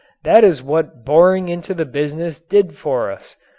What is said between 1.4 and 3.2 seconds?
into the business did for